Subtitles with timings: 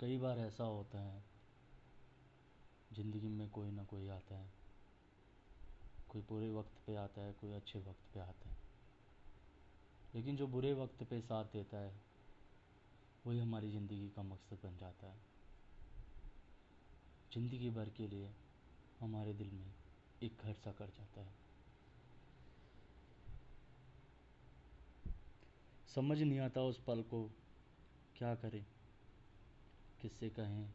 [0.00, 1.22] कई बार ऐसा होता है,
[2.92, 4.50] ज़िंदगी में कोई ना कोई आता है।
[6.08, 8.56] कोई बुरे वक्त पे आता है, कोई अच्छे वक्त पे आता है।
[10.14, 11.92] लेकिन जो बुरे वक्त पे साथ देता है,
[13.26, 15.20] वही हमारी ज़िंदगी का मकसद बन जाता है।
[17.32, 18.30] ज़िंदगी भर के लिए
[19.00, 19.72] हमारे दिल में
[20.22, 21.34] एक घर सा कर जाता है।
[25.94, 27.30] समझ नहीं आता उस पल को
[28.16, 28.64] क्या करें।
[30.06, 30.74] किससे कहें,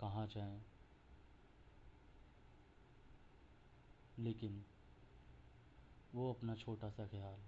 [0.00, 0.62] कहाँ जाएँ।
[4.18, 4.64] लेकिन
[6.14, 7.40] वो अपना छोटा सा ख्याल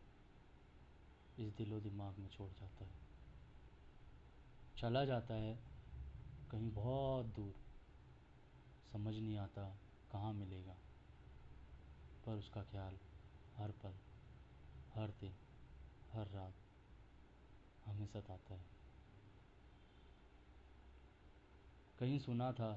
[1.42, 2.90] इस दिलो दिमाग में छोड़ जाता है।
[4.78, 5.58] चला जाता है
[6.50, 7.54] कहीं बहुत दूर।
[8.92, 9.76] समझ नहीं आता
[10.12, 10.76] कहाँ मिलेगा।
[12.26, 12.98] पर उसका ख्याल
[13.56, 13.94] हर पल,
[14.94, 15.34] हर दिन,
[16.12, 16.54] हर रात
[17.86, 18.89] हमें सताता है।
[22.00, 22.70] कहीं सुना था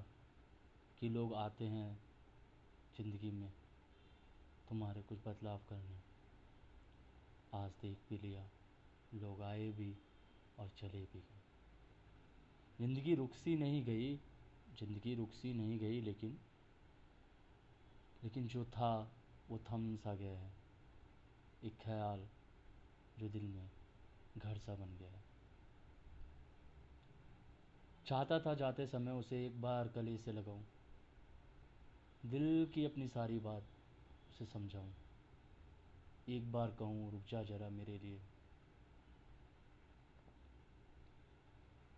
[1.00, 1.92] कि लोग आते हैं
[2.98, 3.52] ज़िंदगी में
[4.70, 6.00] तुम्हारे कुछ बदलाव करने।
[7.54, 8.44] आज देख भी लिया,
[9.14, 9.90] लोग आए भी
[10.60, 11.42] और चले भी गए।
[12.80, 14.16] ज़िंदगी रुक सी नहीं गई,
[14.80, 16.38] ज़िंदगी रुक सी नहीं गई, लेकिन
[18.24, 18.94] लेकिन जो था,
[19.50, 20.54] वो थम सा गया है।
[21.64, 22.28] एक ख्याल
[23.20, 23.70] जो दिल में
[24.38, 25.33] घर सा बन गया है।
[28.08, 30.64] चाहता था जाते समय उसे एक बार गले से लगाऊँ।
[32.26, 33.64] दिल की अपनी सारी बात
[34.30, 34.90] उसे समझाऊं।
[36.30, 38.20] एक बार कहूँ, रुक जा जरा मेरे लिए।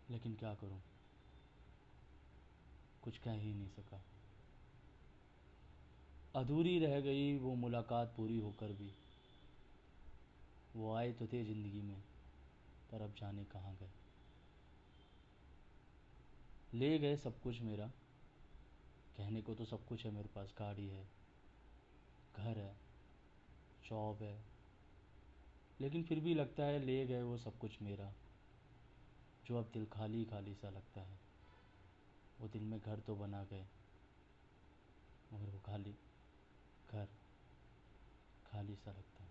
[0.09, 0.81] लेकिन क्या करूँ?
[3.03, 4.01] कुछ कह ही नहीं सका।
[6.35, 8.91] अधूरी रह गई वो मुलाकात पूरी होकर भी।
[10.75, 12.01] वो आए तो थे ज़िंदगी में,
[12.91, 14.14] पर अब जाने कहाँ गए।
[16.75, 17.87] ले गए सब कुछ मेरा।
[19.17, 21.07] कहने को तो सब कुछ है मेरे पास, गाड़ी है,
[22.35, 22.75] घर है
[23.85, 24.43] जॉब है।
[25.81, 28.13] लेकिन फिर भी लगता है ले गए वो सब कुछ मेरा।
[29.45, 31.19] जो अब दिल खाली खाली सा लगता है,
[32.39, 33.65] वो दिल में घर तो बना गए,
[35.33, 35.95] मगर वो खाली
[36.91, 37.07] घर
[38.45, 39.23] खाली सा लगता